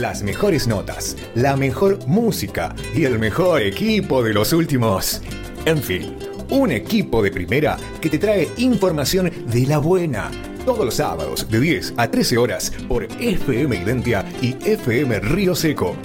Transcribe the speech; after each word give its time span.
las 0.00 0.22
mejores 0.22 0.66
notas, 0.68 1.16
la 1.34 1.56
mejor 1.56 1.98
música 2.06 2.74
y 2.94 3.04
el 3.04 3.18
mejor 3.18 3.62
equipo 3.62 4.22
de 4.22 4.32
los 4.32 4.52
últimos. 4.52 5.20
En 5.64 5.82
fin, 5.82 6.16
un 6.50 6.70
equipo 6.70 7.22
de 7.22 7.30
primera 7.30 7.76
que 8.00 8.08
te 8.08 8.18
trae 8.18 8.48
información 8.58 9.30
de 9.46 9.66
la 9.66 9.78
buena. 9.78 10.30
Todos 10.64 10.84
los 10.84 10.94
sábados 10.94 11.48
de 11.50 11.60
10 11.60 11.94
a 11.96 12.10
13 12.10 12.38
horas 12.38 12.72
por 12.86 13.04
FM 13.04 13.76
Identia 13.76 14.24
y 14.40 14.56
FM 14.64 15.20
Río 15.20 15.54
Seco 15.54 15.96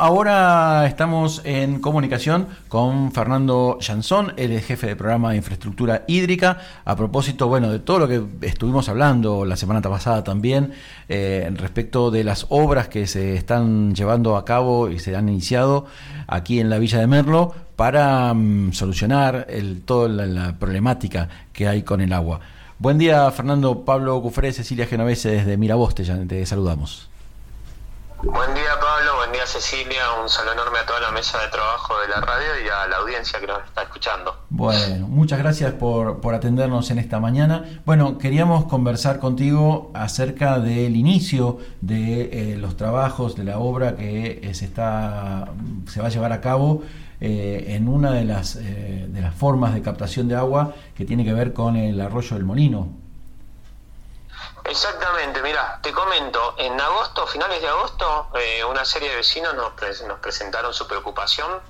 ahora 0.00 0.86
estamos 0.86 1.42
en 1.44 1.78
comunicación 1.78 2.48
con 2.68 3.12
Fernando 3.12 3.78
Jansón, 3.80 4.32
es 4.36 4.64
jefe 4.64 4.86
de 4.86 4.96
programa 4.96 5.30
de 5.30 5.36
infraestructura 5.36 6.04
hídrica. 6.08 6.58
A 6.84 6.96
propósito, 6.96 7.48
bueno, 7.48 7.70
de 7.70 7.78
todo 7.80 7.98
lo 7.98 8.08
que 8.08 8.22
estuvimos 8.46 8.88
hablando 8.88 9.44
la 9.44 9.56
semana 9.56 9.82
pasada 9.82 10.24
también, 10.24 10.72
eh, 11.08 11.50
respecto 11.54 12.10
de 12.10 12.24
las 12.24 12.46
obras 12.48 12.88
que 12.88 13.06
se 13.06 13.34
están 13.34 13.94
llevando 13.94 14.36
a 14.36 14.44
cabo 14.44 14.88
y 14.88 14.98
se 14.98 15.14
han 15.14 15.28
iniciado 15.28 15.86
aquí 16.26 16.60
en 16.60 16.70
la 16.70 16.78
Villa 16.78 16.98
de 16.98 17.06
Merlo 17.06 17.54
para 17.76 18.32
mm, 18.32 18.72
solucionar 18.72 19.46
el, 19.50 19.82
toda 19.82 20.08
la, 20.08 20.58
problemática 20.58 21.28
que 21.52 21.68
hay 21.68 21.82
con 21.82 22.00
el 22.00 22.14
agua. 22.14 22.40
Buen 22.78 22.96
día, 22.96 23.30
Fernando, 23.30 23.84
Pablo 23.84 24.20
Cufré, 24.22 24.52
Cecilia 24.54 24.86
Genovese, 24.86 25.30
desde 25.30 25.58
Miraboste, 25.58 26.04
ya 26.04 26.16
te 26.26 26.44
saludamos. 26.46 27.09
Buen 28.22 28.52
día 28.52 28.78
Pablo, 28.78 29.16
buen 29.16 29.32
día 29.32 29.46
Cecilia, 29.46 30.02
un 30.22 30.28
saludo 30.28 30.52
enorme 30.52 30.80
a 30.80 30.84
toda 30.84 31.00
la 31.00 31.10
mesa 31.10 31.38
de 31.40 31.48
trabajo 31.48 31.98
de 32.02 32.08
la 32.08 32.20
radio 32.20 32.48
y 32.62 32.68
a 32.68 32.86
la 32.86 32.98
audiencia 32.98 33.40
que 33.40 33.46
nos 33.46 33.64
está 33.64 33.84
escuchando. 33.84 34.44
Bueno, 34.50 35.08
muchas 35.08 35.38
gracias 35.38 35.72
por, 35.72 36.20
por 36.20 36.34
atendernos 36.34 36.90
en 36.90 36.98
esta 36.98 37.18
mañana. 37.18 37.80
Bueno, 37.86 38.18
queríamos 38.18 38.66
conversar 38.66 39.20
contigo 39.20 39.90
acerca 39.94 40.58
del 40.58 40.96
inicio 40.96 41.60
de 41.80 42.52
eh, 42.52 42.56
los 42.58 42.76
trabajos, 42.76 43.36
de 43.36 43.44
la 43.44 43.58
obra 43.58 43.96
que 43.96 44.40
eh, 44.42 44.54
se, 44.54 44.66
está, 44.66 45.46
se 45.86 46.02
va 46.02 46.08
a 46.08 46.10
llevar 46.10 46.32
a 46.32 46.42
cabo 46.42 46.82
eh, 47.22 47.68
en 47.68 47.88
una 47.88 48.12
de 48.12 48.24
las, 48.24 48.56
de 48.56 49.20
las 49.20 49.34
formas 49.34 49.72
de 49.72 49.80
captación 49.80 50.28
de 50.28 50.36
agua 50.36 50.74
que 50.94 51.06
tiene 51.06 51.24
que 51.24 51.32
ver 51.32 51.54
con 51.54 51.74
el 51.74 51.98
arroyo 51.98 52.36
del 52.36 52.44
molino. 52.44 52.99
Exactamente, 54.70 55.42
mira, 55.42 55.80
te 55.82 55.90
comento, 55.90 56.54
en 56.56 56.80
agosto, 56.80 57.26
finales 57.26 57.60
de 57.60 57.66
agosto, 57.66 58.30
eh, 58.36 58.62
una 58.64 58.84
serie 58.84 59.10
de 59.10 59.16
vecinos 59.16 59.52
nos, 59.54 59.72
nos 60.02 60.20
presentaron 60.20 60.72
su 60.72 60.86
preocupación 60.86 61.60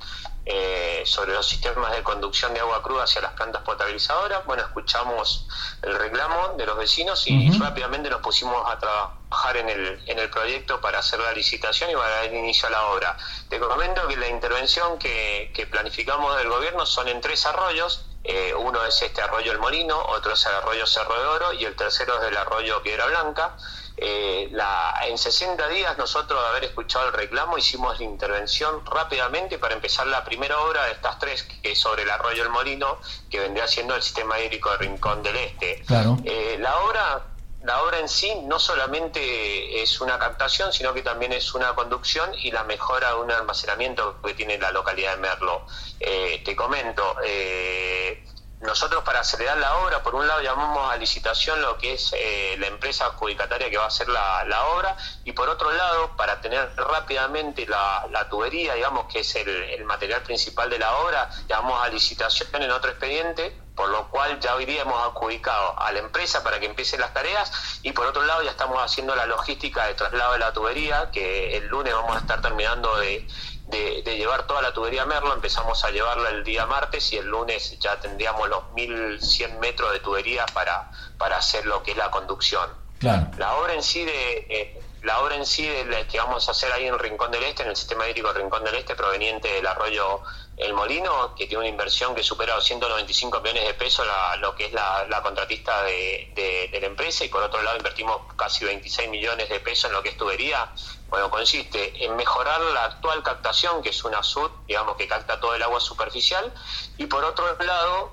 eh, 0.44 1.02
sobre 1.06 1.32
los 1.32 1.48
sistemas 1.48 1.92
de 1.96 2.02
conducción 2.02 2.52
de 2.52 2.60
agua 2.60 2.82
cruda 2.82 3.04
hacia 3.04 3.22
las 3.22 3.32
plantas 3.32 3.62
potabilizadoras. 3.62 4.44
Bueno, 4.44 4.64
escuchamos 4.64 5.48
el 5.80 5.98
reclamo 5.98 6.48
de 6.58 6.66
los 6.66 6.76
vecinos 6.76 7.26
y 7.26 7.50
rápidamente 7.58 8.10
nos 8.10 8.20
pusimos 8.20 8.70
a 8.70 8.78
trabajar 8.78 9.56
en 9.56 9.70
el, 9.70 10.02
en 10.06 10.18
el 10.18 10.28
proyecto 10.28 10.78
para 10.82 10.98
hacer 10.98 11.20
la 11.20 11.32
licitación 11.32 11.90
y 11.90 11.94
para 11.94 12.10
dar 12.10 12.34
inicio 12.34 12.68
a 12.68 12.70
la 12.70 12.84
obra. 12.88 13.16
Te 13.48 13.58
comento 13.58 14.06
que 14.08 14.16
la 14.18 14.28
intervención 14.28 14.98
que, 14.98 15.50
que 15.54 15.66
planificamos 15.66 16.36
del 16.36 16.50
gobierno 16.50 16.84
son 16.84 17.08
en 17.08 17.22
tres 17.22 17.46
arroyos 17.46 18.09
eh, 18.22 18.54
uno 18.54 18.84
es 18.84 19.00
este 19.02 19.22
arroyo 19.22 19.52
El 19.52 19.58
Molino, 19.58 19.98
otro 19.98 20.34
es 20.34 20.46
el 20.46 20.54
arroyo 20.54 20.86
Cerro 20.86 21.18
de 21.18 21.26
Oro 21.26 21.52
y 21.52 21.64
el 21.64 21.74
tercero 21.74 22.20
es 22.20 22.28
el 22.28 22.36
arroyo 22.36 22.82
Piedra 22.82 23.06
Blanca. 23.06 23.56
Eh, 23.96 24.48
la, 24.52 24.94
en 25.06 25.18
60 25.18 25.68
días 25.68 25.98
nosotros 25.98 26.40
de 26.42 26.48
haber 26.48 26.64
escuchado 26.64 27.08
el 27.08 27.12
reclamo 27.12 27.58
hicimos 27.58 27.98
la 27.98 28.04
intervención 28.06 28.84
rápidamente 28.86 29.58
para 29.58 29.74
empezar 29.74 30.06
la 30.06 30.24
primera 30.24 30.58
obra 30.60 30.86
de 30.86 30.92
estas 30.92 31.18
tres, 31.18 31.42
que 31.42 31.72
es 31.72 31.78
sobre 31.78 32.02
el 32.02 32.10
arroyo 32.10 32.42
El 32.42 32.50
Molino, 32.50 32.98
que 33.30 33.40
vendría 33.40 33.66
siendo 33.66 33.94
el 33.94 34.02
sistema 34.02 34.40
hídrico 34.40 34.70
de 34.70 34.78
Rincón 34.78 35.22
del 35.22 35.36
Este. 35.36 35.82
Eh, 36.24 36.56
la 36.58 36.78
obra 36.80 37.22
la 37.62 37.82
obra 37.82 37.98
en 37.98 38.08
sí 38.08 38.32
no 38.44 38.58
solamente 38.58 39.82
es 39.82 40.00
una 40.00 40.18
captación, 40.18 40.72
sino 40.72 40.94
que 40.94 41.02
también 41.02 41.32
es 41.32 41.54
una 41.54 41.74
conducción 41.74 42.30
y 42.42 42.50
la 42.50 42.64
mejora 42.64 43.10
de 43.10 43.16
un 43.16 43.30
almacenamiento 43.30 44.20
que 44.22 44.34
tiene 44.34 44.56
la 44.58 44.70
localidad 44.72 45.16
de 45.16 45.20
Merlo. 45.20 45.66
Eh, 45.98 46.42
te 46.44 46.56
comento, 46.56 47.16
eh, 47.22 48.24
nosotros 48.60 49.02
para 49.04 49.20
acelerar 49.20 49.56
la 49.56 49.78
obra, 49.78 50.02
por 50.02 50.14
un 50.14 50.28
lado 50.28 50.42
llamamos 50.42 50.92
a 50.92 50.96
licitación 50.96 51.62
lo 51.62 51.78
que 51.78 51.94
es 51.94 52.12
eh, 52.12 52.56
la 52.58 52.66
empresa 52.66 53.06
adjudicataria 53.06 53.70
que 53.70 53.78
va 53.78 53.84
a 53.84 53.88
hacer 53.88 54.08
la, 54.08 54.64
obra 54.74 54.96
y 55.24 55.32
por 55.32 55.48
otro 55.48 55.72
lado, 55.72 56.14
para 56.16 56.40
tener 56.42 56.70
rápidamente 56.76 57.66
la, 57.66 58.26
tubería, 58.28 58.74
digamos 58.74 59.06
que 59.10 59.20
es 59.20 59.34
el, 59.36 59.84
material 59.84 60.22
principal 60.22 60.68
de 60.68 60.78
la 60.78 60.94
obra, 60.98 61.30
llamamos 61.48 61.82
a 61.82 61.88
licitación 61.88 62.62
en 62.62 62.70
otro 62.70 62.90
expediente, 62.90 63.58
por 63.74 63.88
lo 63.88 64.08
cual 64.08 64.38
ya 64.40 64.54
hoy 64.54 64.66
día 64.66 64.82
hemos 64.82 65.02
adjudicado 65.08 65.80
a 65.80 65.90
la 65.92 66.00
empresa 66.00 66.44
para 66.44 66.60
que 66.60 66.66
empiece 66.66 66.98
las 66.98 67.14
tareas 67.14 67.80
y 67.82 67.92
por 67.92 68.06
otro 68.06 68.24
lado 68.24 68.42
ya 68.42 68.50
estamos 68.50 68.78
haciendo 68.82 69.16
la 69.16 69.24
logística 69.24 69.86
de 69.86 69.94
traslado 69.94 70.34
de 70.34 70.38
la 70.38 70.52
tubería, 70.52 71.10
que 71.10 71.56
el 71.56 71.66
lunes 71.68 71.94
vamos 71.94 72.14
a 72.14 72.18
estar 72.18 72.42
terminando 72.42 72.94
de 72.98 73.26
de, 73.70 74.02
llevar 74.16 74.46
toda 74.46 74.62
la 74.62 74.72
tubería 74.72 75.02
a 75.02 75.06
Merlo, 75.06 75.32
empezamos 75.32 75.84
a 75.84 75.90
llevarla 75.90 76.30
el 76.30 76.44
día 76.44 76.66
martes 76.66 77.12
y 77.12 77.16
el 77.16 77.26
lunes 77.26 77.78
ya 77.78 77.98
tendríamos 78.00 78.48
los 78.48 78.72
1100 78.74 79.60
metros 79.60 79.92
de 79.92 80.00
tubería 80.00 80.46
para, 80.46 80.90
para 81.16 81.38
hacer 81.38 81.66
lo 81.66 81.82
que 81.82 81.92
es 81.92 81.96
la 81.96 82.10
conducción. 82.10 82.68
La 83.00 83.54
obra 83.56 83.72
en 83.72 83.82
sí 83.82 84.04
de 84.04 84.46
eh, 84.50 84.82
la 85.02 85.20
obra 85.20 85.34
en 85.34 85.46
sí 85.46 85.66
de 85.66 86.06
que 86.06 86.18
vamos 86.18 86.46
a 86.48 86.50
hacer 86.50 86.70
ahí 86.72 86.86
en 86.86 86.98
Rincón 86.98 87.30
del 87.30 87.42
Este, 87.44 87.62
en 87.62 87.70
el 87.70 87.76
sistema 87.76 88.06
hídrico 88.06 88.32
Rincón 88.32 88.64
del 88.64 88.74
Este, 88.74 88.94
proveniente 88.94 89.48
del 89.48 89.66
arroyo 89.66 90.20
El 90.60 90.74
Molino, 90.74 91.34
que 91.34 91.46
tiene 91.46 91.60
una 91.60 91.68
inversión 91.68 92.14
que 92.14 92.22
supera 92.22 92.54
295 92.54 93.40
millones 93.40 93.66
de 93.66 93.74
pesos, 93.74 94.06
lo 94.40 94.54
que 94.54 94.66
es 94.66 94.72
la, 94.72 95.20
contratista 95.22 95.82
de, 95.84 96.68
la 96.78 96.86
empresa, 96.86 97.24
y 97.24 97.28
por 97.28 97.42
otro 97.42 97.62
lado 97.62 97.78
invertimos 97.78 98.20
casi 98.36 98.66
26 98.66 99.08
millones 99.08 99.48
de 99.48 99.58
pesos 99.60 99.86
en 99.86 99.92
lo 99.92 100.02
que 100.02 100.10
es 100.10 100.18
tubería, 100.18 100.70
bueno, 101.08 101.30
consiste 101.30 102.04
en 102.04 102.14
mejorar 102.14 102.60
la 102.60 102.84
actual 102.84 103.22
captación, 103.22 103.82
que 103.82 103.88
es 103.88 104.04
una 104.04 104.22
SUD, 104.22 104.50
digamos 104.68 104.96
que 104.96 105.08
capta 105.08 105.40
todo 105.40 105.54
el 105.54 105.62
agua 105.62 105.80
superficial, 105.80 106.52
y 106.98 107.06
por 107.06 107.24
otro 107.24 107.56
lado, 107.64 108.12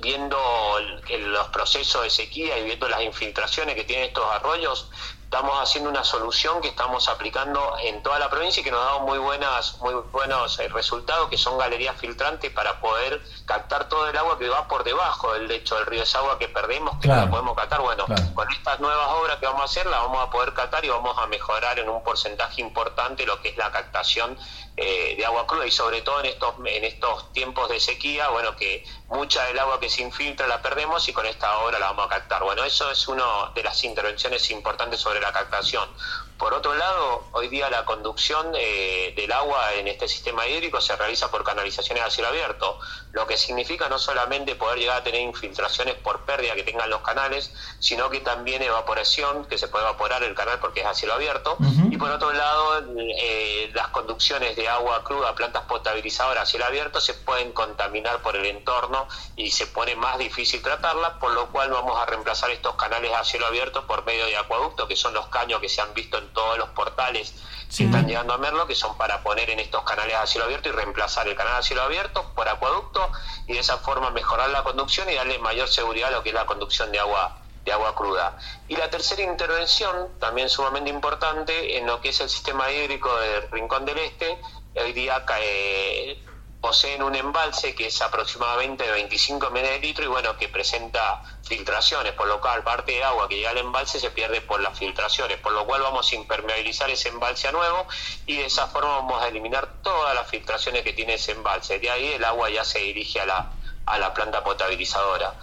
viendo 0.00 0.38
los 1.08 1.48
procesos 1.48 2.02
de 2.02 2.10
sequía 2.10 2.58
y 2.58 2.64
viendo 2.64 2.88
las 2.88 3.02
infiltraciones 3.02 3.76
que 3.76 3.84
tienen 3.84 4.06
estos 4.06 4.24
arroyos, 4.24 4.90
estamos 5.36 5.60
haciendo 5.62 5.90
una 5.90 6.02
solución 6.02 6.62
que 6.62 6.68
estamos 6.68 7.10
aplicando 7.10 7.76
en 7.82 8.02
toda 8.02 8.18
la 8.18 8.30
provincia 8.30 8.62
y 8.62 8.64
que 8.64 8.70
nos 8.70 8.80
ha 8.80 8.84
dado 8.84 9.00
muy 9.00 9.18
buenas 9.18 9.76
muy 9.80 9.92
buenos 10.10 10.58
eh, 10.60 10.68
resultados 10.68 11.28
que 11.28 11.36
son 11.36 11.58
galerías 11.58 11.94
filtrantes 12.00 12.50
para 12.52 12.80
poder 12.80 13.20
captar 13.44 13.86
todo 13.86 14.08
el 14.08 14.16
agua 14.16 14.38
que 14.38 14.48
va 14.48 14.66
por 14.66 14.82
debajo 14.82 15.34
del 15.34 15.46
lecho 15.46 15.76
del 15.76 15.84
río. 15.84 16.02
Esa 16.02 16.20
agua 16.20 16.38
que 16.38 16.48
perdemos 16.48 16.98
que 17.00 17.08
no 17.08 17.16
la 17.16 17.28
podemos 17.28 17.54
captar. 17.54 17.82
Bueno 17.82 18.06
con 18.34 18.50
estas 18.50 18.80
nuevas 18.80 19.08
obras 19.10 19.36
que 19.36 19.44
vamos 19.44 19.60
a 19.60 19.64
hacer 19.66 19.86
la 19.86 19.98
vamos 19.98 20.26
a 20.26 20.30
poder 20.30 20.54
captar 20.54 20.82
y 20.86 20.88
vamos 20.88 21.14
a 21.18 21.26
mejorar 21.26 21.78
en 21.78 21.90
un 21.90 22.02
porcentaje 22.02 22.62
importante 22.62 23.26
lo 23.26 23.38
que 23.42 23.50
es 23.50 23.58
la 23.58 23.70
captación 23.70 24.38
eh, 24.76 25.14
de 25.16 25.24
agua 25.24 25.46
cruda 25.46 25.66
y 25.66 25.70
sobre 25.70 26.02
todo 26.02 26.20
en 26.20 26.26
estos 26.26 26.54
en 26.66 26.84
estos 26.84 27.32
tiempos 27.32 27.68
de 27.70 27.80
sequía 27.80 28.28
bueno 28.28 28.54
que 28.56 28.84
mucha 29.08 29.42
del 29.44 29.58
agua 29.58 29.80
que 29.80 29.88
se 29.88 30.02
infiltra 30.02 30.46
la 30.46 30.60
perdemos 30.60 31.08
y 31.08 31.14
con 31.14 31.24
esta 31.24 31.58
obra 31.60 31.78
la 31.78 31.86
vamos 31.86 32.06
a 32.06 32.08
captar 32.10 32.42
bueno 32.42 32.62
eso 32.62 32.90
es 32.90 33.08
una 33.08 33.24
de 33.54 33.62
las 33.62 33.82
intervenciones 33.84 34.50
importantes 34.50 35.00
sobre 35.00 35.20
la 35.20 35.32
captación. 35.32 35.88
Por 36.38 36.52
otro 36.52 36.74
lado, 36.74 37.28
hoy 37.32 37.48
día 37.48 37.70
la 37.70 37.86
conducción 37.86 38.52
eh, 38.58 39.14
del 39.16 39.32
agua 39.32 39.72
en 39.74 39.88
este 39.88 40.06
sistema 40.06 40.46
hídrico 40.46 40.82
se 40.82 40.94
realiza 40.94 41.30
por 41.30 41.42
canalizaciones 41.44 42.04
a 42.04 42.10
cielo 42.10 42.28
abierto, 42.28 42.78
lo 43.12 43.26
que 43.26 43.38
significa 43.38 43.88
no 43.88 43.98
solamente 43.98 44.54
poder 44.54 44.78
llegar 44.78 44.98
a 44.98 45.02
tener 45.02 45.22
infiltraciones 45.22 45.94
por 45.94 46.26
pérdida 46.26 46.54
que 46.54 46.62
tengan 46.62 46.90
los 46.90 47.00
canales, 47.00 47.52
sino 47.78 48.10
que 48.10 48.20
también 48.20 48.62
evaporación, 48.62 49.46
que 49.46 49.56
se 49.56 49.68
puede 49.68 49.86
evaporar 49.86 50.22
el 50.24 50.34
canal 50.34 50.58
porque 50.60 50.80
es 50.80 50.86
a 50.86 50.94
cielo 50.94 51.14
abierto, 51.14 51.56
y 51.90 51.96
por 51.96 52.10
otro 52.10 52.32
lado, 52.32 52.84
eh, 52.98 53.70
las 53.74 53.88
conducciones 53.88 54.56
de 54.56 54.68
agua 54.68 55.02
cruda, 55.04 55.34
plantas 55.34 55.62
potabilizadoras 55.62 56.42
a 56.42 56.46
cielo 56.46 56.66
abierto, 56.66 57.00
se 57.00 57.14
pueden 57.14 57.52
contaminar 57.52 58.20
por 58.20 58.36
el 58.36 58.44
entorno 58.44 59.08
y 59.36 59.50
se 59.50 59.66
pone 59.66 59.96
más 59.96 60.18
difícil 60.18 60.62
tratarlas, 60.62 61.12
por 61.14 61.32
lo 61.32 61.50
cual 61.50 61.70
vamos 61.70 61.98
a 61.98 62.04
reemplazar 62.04 62.50
estos 62.50 62.74
canales 62.74 63.12
a 63.14 63.24
cielo 63.24 63.46
abierto 63.46 63.86
por 63.86 64.04
medio 64.04 64.26
de 64.26 64.36
acueducto, 64.36 64.86
que 64.86 64.96
son 64.96 65.14
los 65.14 65.28
caños 65.28 65.60
que 65.60 65.68
se 65.68 65.80
han 65.80 65.94
visto 65.94 66.18
en 66.18 66.25
todos 66.32 66.58
los 66.58 66.68
portales 66.70 67.34
que 67.74 67.84
están 67.84 68.06
llegando 68.06 68.32
a 68.32 68.38
Merlo, 68.38 68.66
que 68.66 68.74
son 68.74 68.96
para 68.96 69.22
poner 69.22 69.50
en 69.50 69.58
estos 69.58 69.82
canales 69.82 70.14
a 70.14 70.26
cielo 70.26 70.44
abierto 70.46 70.68
y 70.68 70.72
reemplazar 70.72 71.26
el 71.28 71.34
canal 71.34 71.56
a 71.56 71.62
cielo 71.62 71.82
abierto 71.82 72.32
por 72.34 72.48
acueducto 72.48 73.10
y 73.46 73.54
de 73.54 73.58
esa 73.58 73.78
forma 73.78 74.10
mejorar 74.10 74.50
la 74.50 74.62
conducción 74.62 75.08
y 75.10 75.14
darle 75.14 75.38
mayor 75.38 75.68
seguridad 75.68 76.08
a 76.08 76.12
lo 76.12 76.22
que 76.22 76.30
es 76.30 76.34
la 76.34 76.46
conducción 76.46 76.92
de 76.92 77.00
agua 77.00 77.38
de 77.64 77.72
agua 77.72 77.96
cruda. 77.96 78.38
Y 78.68 78.76
la 78.76 78.88
tercera 78.88 79.22
intervención, 79.22 80.08
también 80.20 80.48
sumamente 80.48 80.88
importante, 80.88 81.76
en 81.76 81.86
lo 81.86 82.00
que 82.00 82.10
es 82.10 82.20
el 82.20 82.30
sistema 82.30 82.70
hídrico 82.70 83.14
del 83.18 83.50
Rincón 83.50 83.84
del 83.84 83.98
Este, 83.98 84.38
hoy 84.76 84.92
día 84.92 85.24
cae 85.26 86.22
poseen 86.66 87.00
un 87.00 87.14
embalse 87.14 87.76
que 87.76 87.86
es 87.86 88.02
aproximadamente 88.02 88.82
de 88.82 88.90
25 88.90 89.50
mililitros 89.50 90.04
y 90.04 90.08
bueno, 90.08 90.36
que 90.36 90.48
presenta 90.48 91.22
filtraciones, 91.44 92.12
por 92.14 92.26
lo 92.26 92.40
cual 92.40 92.64
parte 92.64 92.90
de 92.90 93.04
agua 93.04 93.28
que 93.28 93.36
llega 93.36 93.50
al 93.50 93.58
embalse 93.58 94.00
se 94.00 94.10
pierde 94.10 94.40
por 94.40 94.60
las 94.60 94.76
filtraciones, 94.76 95.38
por 95.38 95.52
lo 95.52 95.64
cual 95.64 95.82
vamos 95.82 96.10
a 96.10 96.16
impermeabilizar 96.16 96.90
ese 96.90 97.10
embalse 97.10 97.46
a 97.46 97.52
nuevo 97.52 97.86
y 98.26 98.38
de 98.38 98.46
esa 98.46 98.66
forma 98.66 98.96
vamos 98.96 99.22
a 99.22 99.28
eliminar 99.28 99.80
todas 99.80 100.12
las 100.16 100.26
filtraciones 100.26 100.82
que 100.82 100.92
tiene 100.92 101.14
ese 101.14 101.32
embalse. 101.32 101.78
De 101.78 101.88
ahí 101.88 102.14
el 102.14 102.24
agua 102.24 102.50
ya 102.50 102.64
se 102.64 102.80
dirige 102.80 103.20
a 103.20 103.26
la, 103.26 103.52
a 103.86 103.98
la 103.98 104.12
planta 104.12 104.42
potabilizadora. 104.42 105.34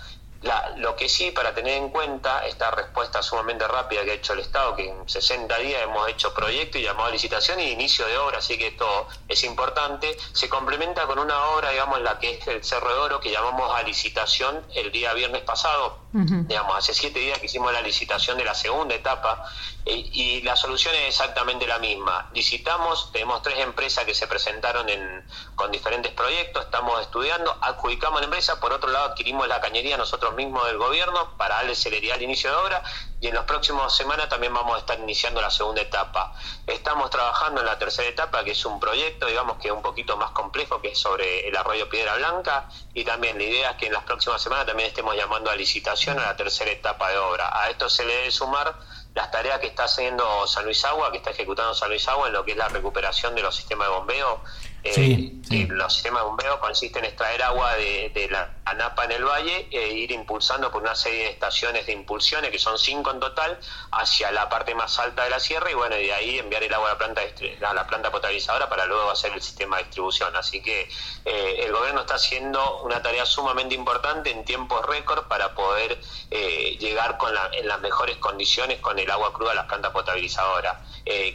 Lo 0.77 0.95
que 0.95 1.07
sí, 1.07 1.31
para 1.31 1.53
tener 1.53 1.77
en 1.77 1.89
cuenta 1.89 2.45
esta 2.45 2.71
respuesta 2.71 3.23
sumamente 3.23 3.67
rápida 3.67 4.03
que 4.03 4.11
ha 4.11 4.13
hecho 4.15 4.33
el 4.33 4.39
Estado, 4.39 4.75
que 4.75 4.89
en 4.89 5.07
60 5.07 5.57
días 5.59 5.81
hemos 5.83 6.09
hecho 6.09 6.33
proyecto 6.33 6.77
y 6.77 6.83
llamado 6.83 7.09
a 7.09 7.11
licitación 7.11 7.59
y 7.59 7.69
inicio 7.69 8.05
de 8.05 8.17
obra, 8.17 8.39
así 8.39 8.57
que 8.57 8.67
esto 8.67 9.07
es 9.27 9.43
importante, 9.43 10.17
se 10.33 10.49
complementa 10.49 11.05
con 11.07 11.19
una 11.19 11.41
obra, 11.49 11.71
digamos, 11.71 12.01
la 12.01 12.19
que 12.19 12.31
es 12.31 12.47
el 12.47 12.63
Cerro 12.63 12.93
de 12.93 12.99
Oro, 12.99 13.19
que 13.19 13.31
llamamos 13.31 13.73
a 13.73 13.83
licitación 13.83 14.65
el 14.75 14.91
día 14.91 15.13
viernes 15.13 15.43
pasado, 15.43 15.99
digamos, 16.11 16.77
hace 16.77 16.93
siete 16.93 17.19
días 17.19 17.39
que 17.39 17.47
hicimos 17.47 17.71
la 17.73 17.81
licitación 17.81 18.37
de 18.37 18.43
la 18.43 18.53
segunda 18.53 18.93
etapa, 18.95 19.49
eh, 19.85 19.95
y 19.95 20.41
la 20.41 20.55
solución 20.55 20.93
es 20.95 21.09
exactamente 21.09 21.65
la 21.67 21.79
misma. 21.79 22.29
Licitamos, 22.33 23.11
tenemos 23.11 23.41
tres 23.41 23.59
empresas 23.59 24.05
que 24.05 24.13
se 24.13 24.27
presentaron 24.27 24.87
en, 24.89 25.25
con 25.55 25.71
diferentes 25.71 26.11
proyectos, 26.11 26.65
estamos 26.65 27.01
estudiando, 27.01 27.57
adjudicamos 27.61 28.21
la 28.21 28.25
empresa, 28.25 28.59
por 28.59 28.73
otro 28.73 28.89
lado 28.89 29.05
adquirimos 29.05 29.47
la 29.47 29.59
cañería 29.59 29.97
nosotros 29.97 30.32
mismos 30.35 30.65
del 30.67 30.77
gobierno 30.77 31.35
para 31.37 31.55
darle 31.55 31.75
celeridad 31.75 32.15
al 32.15 32.23
inicio 32.23 32.49
de 32.49 32.55
obra 32.55 32.83
y 33.23 33.27
en 33.27 33.35
las 33.35 33.45
próximas 33.45 33.95
semanas 33.95 34.27
también 34.27 34.53
vamos 34.53 34.75
a 34.75 34.79
estar 34.79 34.99
iniciando 34.99 35.39
la 35.39 35.49
segunda 35.49 35.81
etapa. 35.81 36.33
Estamos 36.67 37.09
trabajando 37.09 37.61
en 37.61 37.67
la 37.67 37.79
tercera 37.79 38.09
etapa, 38.09 38.43
que 38.43 38.51
es 38.51 38.65
un 38.65 38.81
proyecto, 38.81 39.27
digamos 39.27 39.57
que 39.59 39.71
un 39.71 39.81
poquito 39.81 40.17
más 40.17 40.31
complejo, 40.31 40.81
que 40.81 40.89
es 40.89 40.99
sobre 40.99 41.47
el 41.47 41.55
arroyo 41.55 41.87
Piedra 41.87 42.15
Blanca, 42.15 42.67
y 42.93 43.05
también 43.05 43.37
la 43.37 43.45
idea 43.45 43.69
es 43.71 43.77
que 43.77 43.85
en 43.87 43.93
las 43.93 44.03
próximas 44.03 44.41
semanas 44.41 44.65
también 44.65 44.89
estemos 44.89 45.15
llamando 45.15 45.49
a 45.49 45.55
licitación 45.55 46.19
a 46.19 46.23
la 46.23 46.35
tercera 46.35 46.69
etapa 46.71 47.11
de 47.11 47.17
obra. 47.17 47.49
A 47.57 47.69
esto 47.69 47.89
se 47.89 48.03
le 48.03 48.13
debe 48.13 48.31
sumar 48.31 48.75
las 49.13 49.31
tareas 49.31 49.59
que 49.59 49.67
está 49.67 49.85
haciendo 49.85 50.45
San 50.45 50.65
Luis 50.65 50.83
Agua, 50.83 51.09
que 51.11 51.17
está 51.17 51.29
ejecutando 51.29 51.73
San 51.73 51.87
Luis 51.87 52.05
Agua 52.09 52.27
en 52.27 52.33
lo 52.33 52.43
que 52.43 52.51
es 52.51 52.57
la 52.57 52.67
recuperación 52.67 53.35
de 53.35 53.41
los 53.41 53.55
sistemas 53.55 53.87
de 53.87 53.93
bombeo. 53.93 54.41
Eh, 54.85 55.31
los 55.69 55.93
sistemas 55.93 56.23
de 56.23 56.27
bombeo 56.27 56.59
consisten 56.59 57.05
en 57.05 57.11
extraer 57.11 57.41
agua 57.41 57.73
de, 57.75 58.27
la 58.29 58.53
ANAPA 58.65 59.05
en 59.05 59.11
el 59.11 59.23
valle 59.23 59.67
e 59.71 59.89
ir 59.93 60.11
impulsando 60.11 60.71
por 60.71 60.81
una 60.81 60.95
serie 60.95 61.23
de 61.23 61.29
estaciones 61.29 61.85
de 61.85 61.93
impulsiones, 61.93 62.51
que 62.51 62.59
son 62.59 62.77
cinco 62.77 63.11
en 63.11 63.19
total, 63.19 63.57
hacia 63.91 64.31
la 64.31 64.49
parte 64.49 64.75
más 64.75 64.99
alta 64.99 65.23
de 65.23 65.29
la 65.29 65.39
sierra 65.39 65.71
y 65.71 65.73
bueno, 65.73 65.97
y 65.97 66.07
de 66.07 66.13
ahí 66.13 66.39
enviar 66.39 66.63
el 66.63 66.73
agua 66.73 66.89
a 66.89 66.93
la 66.93 66.97
planta, 66.97 67.21
a 67.21 67.73
la 67.73 67.87
planta 67.87 68.11
potabilizadora 68.11 68.67
para 68.69 68.85
luego 68.85 69.09
hacer 69.09 69.31
el 69.33 69.41
sistema 69.41 69.77
de 69.77 69.83
distribución. 69.83 70.35
Así 70.35 70.61
que 70.61 70.89
eh, 71.23 71.55
el 71.59 71.71
gobierno 71.71 72.01
está 72.01 72.15
haciendo 72.15 72.81
una 72.81 73.01
tarea 73.01 73.25
sumamente 73.25 73.75
importante 73.75 74.31
en 74.31 74.43
tiempos 74.43 74.85
récord 74.85 75.27
para 75.27 75.55
poder 75.55 75.97
eh, 76.29 76.77
llegar 76.79 77.17
con 77.17 77.33
en 77.53 77.67
las 77.67 77.79
mejores 77.81 78.17
condiciones 78.17 78.79
con 78.79 78.99
el 78.99 79.09
agua 79.09 79.33
cruda 79.33 79.51
a 79.51 79.55
las 79.55 79.65
plantas 79.65 79.91
potabilizadoras. 79.91 80.77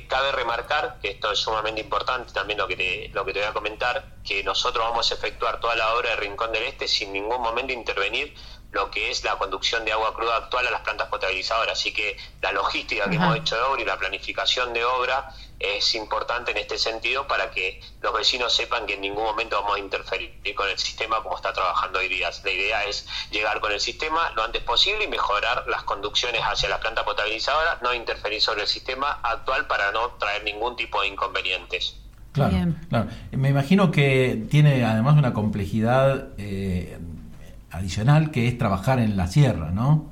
Cabe 0.09 0.33
remarcar 0.33 0.99
que 1.01 1.11
esto 1.11 1.31
es 1.33 1.39
sumamente 1.39 1.81
importante, 1.81 2.33
también 2.33 2.59
lo 2.59 2.67
que, 2.67 2.77
te, 2.77 3.11
lo 3.13 3.25
que 3.25 3.33
te 3.33 3.38
voy 3.39 3.49
a 3.49 3.53
comentar, 3.53 4.05
que 4.25 4.43
nosotros 4.43 4.85
vamos 4.89 5.11
a 5.11 5.15
efectuar 5.15 5.61
toda 5.61 5.75
la 5.77 5.95
obra 5.95 6.11
de 6.11 6.17
Rincón 6.17 6.53
del 6.53 6.65
Este 6.65 6.89
sin 6.89 7.13
ningún 7.13 7.41
momento 7.41 7.73
intervenir 7.73 8.35
lo 8.71 8.91
que 8.91 9.11
es 9.11 9.25
la 9.25 9.37
conducción 9.37 9.85
de 9.85 9.93
agua 9.93 10.15
cruda 10.15 10.37
actual 10.37 10.67
a 10.67 10.71
las 10.71 10.83
plantas 10.83 11.09
potabilizadoras. 11.09 11.79
Así 11.79 11.93
que 11.93 12.17
la 12.43 12.53
logística 12.53 13.09
que 13.09 13.17
hemos 13.17 13.37
hecho 13.37 13.57
de 13.57 13.63
obra 13.63 13.83
y 13.83 13.85
la 13.85 13.99
planificación 13.99 14.75
de 14.75 14.85
obra 14.85 15.33
es 15.59 15.95
importante 15.95 16.51
en 16.51 16.59
este 16.59 16.79
sentido 16.79 17.27
para 17.27 17.51
que 17.51 17.81
los 18.03 18.13
vecinos 18.13 18.53
sepan 18.55 18.87
que 18.87 18.95
en 18.95 19.01
ningún 19.01 19.25
momento 19.25 19.61
vamos 19.61 19.77
a 19.77 19.81
interferir 19.81 20.55
con 20.55 20.69
el 20.69 20.79
sistema 20.79 21.23
como 21.23 21.37
está 21.37 21.53
trabajando 21.53 21.99
hoy 21.99 22.09
día. 22.09 22.31
La 22.45 22.51
idea 22.51 22.85
es 22.85 23.07
llegar 23.31 23.61
con 23.61 23.73
el 23.73 23.81
sistema 23.81 24.31
lo 24.37 24.45
antes 24.45 24.63
posible 24.63 25.05
y 25.05 25.09
mejorar 25.09 25.65
las 25.67 25.83
conducciones 25.85 26.43
hacia 26.43 26.69
la 26.69 26.79
planta 26.79 27.05
potabilizadora, 27.05 27.79
no 27.81 27.95
interferir 27.95 28.43
sobre 28.43 28.63
el 28.63 28.69
sistema 28.69 29.21
actual 29.23 29.67
para 29.67 29.91
no 29.93 30.11
traer 30.19 30.45
ningún 30.45 30.77
tipo 30.77 31.01
de 31.01 31.09
inconvenientes. 31.09 31.97
Claro, 32.33 32.75
claro. 32.89 33.09
Me 33.33 33.49
imagino 33.49 33.91
que 33.91 34.45
tiene 34.51 34.85
además 34.85 35.17
una 35.17 35.33
complejidad 35.33 36.29
eh, 36.39 36.99
adicional 37.71 38.31
que 38.31 38.49
es 38.49 38.59
trabajar 38.59 38.99
en 38.99 39.17
la 39.17 39.27
sierra, 39.27 39.71
¿no? 39.71 40.11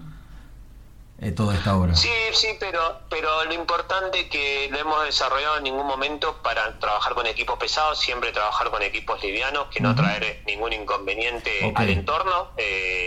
Eh, 1.18 1.32
toda 1.32 1.54
esta 1.54 1.74
obra. 1.74 1.94
Sí, 1.94 2.10
sí, 2.34 2.48
pero, 2.60 3.00
pero 3.08 3.44
lo 3.46 3.54
importante 3.54 4.28
que 4.28 4.68
lo 4.70 4.78
hemos 4.78 5.02
desarrollado 5.04 5.56
en 5.56 5.64
ningún 5.64 5.86
momento 5.86 6.42
para 6.42 6.78
trabajar 6.78 7.14
con 7.14 7.26
equipos 7.26 7.58
pesados, 7.58 7.98
siempre 7.98 8.32
trabajar 8.32 8.70
con 8.70 8.82
equipos 8.82 9.22
livianos, 9.22 9.68
que 9.68 9.80
no 9.80 9.94
traer 9.94 10.42
ningún 10.46 10.74
inconveniente 10.74 11.72
al 11.74 11.88
entorno. 11.88 12.48
Eh, 12.58 13.05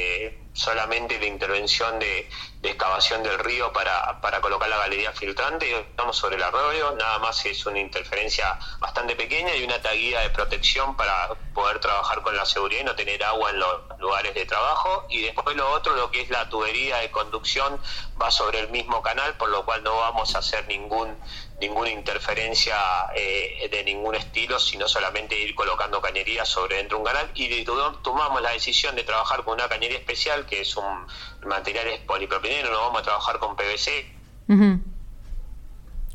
solamente 0.59 1.17
la 1.17 1.25
intervención 1.25 1.99
de, 1.99 2.29
excavación 2.61 3.23
del 3.23 3.39
río 3.39 3.71
para, 3.71 4.19
para, 4.19 4.41
colocar 4.41 4.69
la 4.69 4.77
galería 4.77 5.13
filtrante. 5.13 5.79
Estamos 5.79 6.17
sobre 6.17 6.35
el 6.35 6.43
arroyo, 6.43 6.91
nada 6.97 7.17
más 7.19 7.45
es 7.45 7.65
una 7.65 7.79
interferencia 7.79 8.59
bastante 8.79 9.15
pequeña 9.15 9.55
y 9.55 9.63
una 9.63 9.81
taguía 9.81 10.19
de 10.19 10.29
protección 10.31 10.97
para 10.97 11.29
poder 11.53 11.79
trabajar 11.79 12.21
con 12.21 12.35
la 12.35 12.45
seguridad 12.45 12.81
y 12.81 12.83
no 12.83 12.95
tener 12.95 13.23
agua 13.23 13.51
en 13.51 13.59
los 13.59 13.99
lugares 13.99 14.35
de 14.35 14.45
trabajo. 14.45 15.05
Y 15.09 15.21
después 15.21 15.55
lo 15.55 15.71
otro, 15.71 15.95
lo 15.95 16.11
que 16.11 16.21
es 16.21 16.29
la 16.29 16.49
tubería 16.49 16.97
de 16.97 17.09
conducción, 17.09 17.79
va 18.21 18.29
sobre 18.29 18.59
el 18.59 18.69
mismo 18.69 19.01
canal, 19.01 19.37
por 19.37 19.47
lo 19.49 19.63
cual 19.63 19.81
no 19.83 19.95
vamos 19.95 20.35
a 20.35 20.39
hacer 20.39 20.67
ningún 20.67 21.17
ninguna 21.59 21.89
interferencia 21.89 22.75
eh, 23.15 23.67
de 23.69 23.83
ningún 23.83 24.15
estilo, 24.15 24.59
sino 24.59 24.87
solamente 24.87 25.39
ir 25.39 25.53
colocando 25.55 26.01
cañería 26.01 26.45
sobre 26.45 26.77
dentro 26.77 26.97
de 26.97 27.03
un 27.03 27.07
canal 27.07 27.31
y 27.35 27.65
tomamos 28.03 28.41
la 28.41 28.51
decisión 28.51 28.95
de 28.95 29.03
trabajar 29.03 29.43
con 29.43 29.55
una 29.55 29.67
cañería 29.67 29.97
especial 29.97 30.45
que 30.45 30.61
es 30.61 30.75
un 30.77 31.05
material 31.47 31.87
es 31.87 31.99
polipropileno, 32.01 32.69
no 32.71 32.79
vamos 32.79 33.01
a 33.01 33.03
trabajar 33.03 33.39
con 33.39 33.55
PVC. 33.55 34.05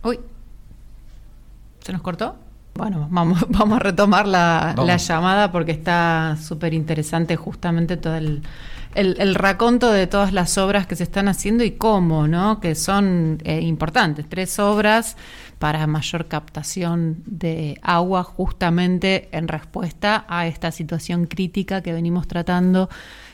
Uy, 0.03 0.21
¿se 1.81 1.93
nos 1.93 2.03
cortó? 2.03 2.37
Bueno, 2.75 3.07
vamos, 3.11 3.45
vamos 3.49 3.77
a 3.77 3.81
retomar 3.81 4.27
la, 4.27 4.75
la 4.77 4.97
llamada 4.97 5.53
porque 5.53 5.73
está 5.73 6.37
súper 6.37 6.75
interesante 6.75 7.37
justamente 7.37 7.97
todo 7.97 8.17
el 8.17 8.43
el, 8.95 9.35
raconto 9.35 9.91
de 9.91 10.07
todas 10.07 10.33
las 10.33 10.57
obras 10.59 10.87
que 10.87 10.97
se 10.97 11.03
están 11.03 11.29
haciendo 11.29 11.65
y 11.65 11.73
cómo, 11.73 12.29
¿no? 12.29 12.61
Que 12.61 12.75
son 12.75 13.39
eh, 13.45 13.61
importantes. 13.61 14.27
Tres 14.29 14.59
obras 14.59 15.17
para 15.59 15.87
mayor 15.87 16.27
captación 16.27 17.23
de 17.27 17.79
agua 17.83 18.23
justamente 18.23 19.29
en 19.33 19.49
respuesta 19.49 20.25
a 20.29 20.47
esta 20.47 20.71
situación 20.71 21.27
crítica 21.27 21.83
que 21.83 21.93
venimos 21.93 22.29
tratando, 22.29 22.89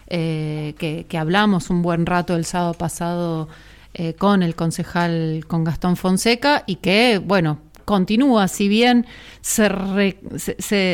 eh, 0.06 0.74
que, 0.78 1.18
hablamos 1.18 1.70
un 1.70 1.82
buen 1.82 2.06
rato 2.06 2.36
el 2.36 2.44
sábado 2.44 2.74
pasado 2.74 3.48
eh, 3.94 4.14
con 4.14 4.42
el 4.42 4.54
concejal, 4.54 5.44
con 5.46 5.64
Gastón 5.64 5.96
Fonseca, 5.96 6.64
y 6.66 6.76
que, 6.76 7.18
bueno, 7.18 7.58
continúa, 7.90 8.46
si 8.46 8.68
bien 8.68 9.04
se, 9.40 9.68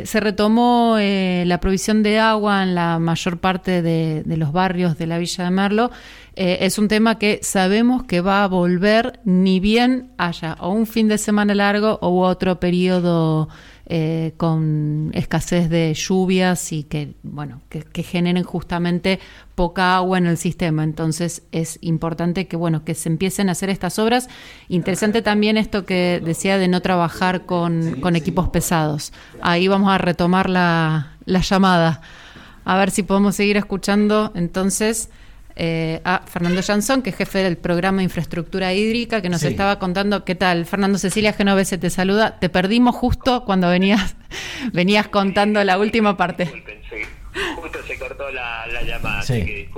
se, 0.06 0.20
retomó 0.20 0.96
eh, 0.98 1.44
la 1.46 1.60
provisión 1.60 2.02
de 2.02 2.18
agua 2.18 2.62
en 2.62 2.74
la 2.74 2.98
mayor 2.98 3.36
parte 3.36 3.82
de, 3.82 4.22
los 4.24 4.50
barrios 4.50 4.96
de 4.96 5.06
la 5.06 5.18
Villa 5.18 5.44
de 5.44 5.50
Merlo, 5.50 5.90
eh, 6.36 6.56
es 6.62 6.78
un 6.78 6.88
tema 6.88 7.18
que 7.18 7.38
sabemos 7.42 8.04
que 8.04 8.22
va 8.22 8.44
a 8.44 8.48
volver 8.48 9.20
ni 9.24 9.60
bien 9.60 10.08
haya 10.16 10.56
o 10.60 10.70
un 10.70 10.86
fin 10.86 11.06
de 11.06 11.18
semana 11.18 11.54
largo 11.54 11.98
o 12.00 12.22
otro 12.22 12.58
periodo 12.60 13.50
eh, 13.88 14.32
con 14.36 15.12
escasez 15.14 15.70
de 15.70 15.94
lluvias 15.94 16.72
y 16.72 16.82
que, 16.82 17.14
bueno, 17.22 17.60
que, 17.68 18.02
generen 18.02 18.42
justamente 18.42 19.20
poca 19.54 19.94
agua 19.94 20.18
en 20.18 20.26
el 20.26 20.36
sistema. 20.36 20.82
Entonces 20.82 21.44
es 21.52 21.78
importante 21.82 22.48
que, 22.48 22.56
bueno, 22.56 22.84
que 22.84 22.94
se 22.94 23.08
empiecen 23.08 23.48
a 23.48 23.52
hacer 23.52 23.70
estas 23.70 24.00
obras. 24.00 24.28
Interesante 24.68 25.22
también 25.22 25.56
esto 25.56 25.84
que 25.84 26.20
decía 26.24 26.58
de 26.58 26.66
no 26.66 26.82
trabajar 26.82 27.46
con, 27.46 28.00
con 28.00 28.16
equipos 28.16 28.48
pesados. 28.48 29.12
Ahí 29.40 29.68
vamos 29.68 29.90
a 29.92 29.98
retomar 29.98 30.50
la, 30.50 31.12
la 31.24 31.40
llamada. 31.40 32.00
A 32.64 32.76
ver 32.76 32.90
si 32.90 33.04
podemos 33.04 33.36
seguir 33.36 33.56
escuchando 33.56 34.32
entonces 34.34 35.10
eh, 35.56 36.02
a 36.04 36.22
Fernando 36.26 36.62
Jansón, 36.62 37.00
que 37.00 37.10
es 37.10 37.16
jefe 37.16 37.38
del 37.38 37.56
programa 37.56 37.98
de 37.98 38.04
infraestructura 38.04 38.74
hídrica, 38.74 39.22
que 39.22 39.30
nos 39.30 39.42
estaba 39.42 39.78
contando 39.78 40.24
qué 40.24 40.34
tal. 40.34 40.66
Fernando 40.66 40.98
Cecilia 40.98 41.32
Genovese 41.32 41.78
te 41.78 41.88
saluda. 41.88 42.38
Te 42.38 42.50
perdimos 42.50 42.94
justo 42.94 43.44
cuando 43.44 43.68
venías, 43.68 44.16
venías 44.72 45.08
contando 45.08 45.64
la 45.64 45.78
última 45.78 46.16
parte. 46.16 46.46
Justo 46.46 47.78
se 47.86 47.98
cortó 47.98 48.30
la, 48.30 48.66
llamada, 48.86 49.20
así 49.20 49.44
que 49.44 49.68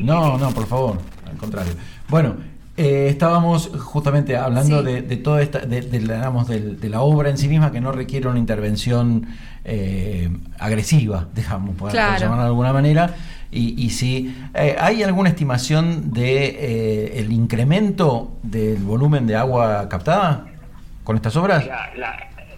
No, 0.00 0.38
no, 0.38 0.50
por 0.52 0.66
favor, 0.66 0.98
al 1.26 1.36
contrario. 1.36 1.72
Bueno, 2.08 2.36
eh, 2.78 3.08
estábamos 3.08 3.70
justamente 3.78 4.36
hablando 4.36 4.82
de, 4.82 5.00
de, 5.00 5.16
toda 5.16 5.40
esta, 5.40 5.60
de, 5.60 5.80
de, 5.80 6.88
la 6.88 7.00
obra 7.00 7.30
en 7.30 7.38
sí 7.38 7.48
misma 7.48 7.72
que 7.72 7.80
no 7.80 7.90
requiere 7.90 8.28
una 8.28 8.38
intervención 8.38 9.26
eh, 9.64 10.30
agresiva, 10.58 11.26
digamos, 11.34 11.74
por, 11.76 11.92
llamarlo 11.92 12.36
de 12.36 12.48
alguna 12.48 12.72
manera. 12.74 13.14
Y, 13.56 13.74
y 13.78 13.90
si 13.90 14.36
eh, 14.54 14.76
hay 14.78 15.02
alguna 15.02 15.30
estimación 15.30 16.12
de 16.12 17.18
el 17.18 17.32
incremento 17.32 18.36
del 18.42 18.82
volumen 18.82 19.26
de 19.26 19.36
agua 19.36 19.88
captada 19.88 20.46
con 21.04 21.16
estas 21.16 21.36
obras. 21.36 21.64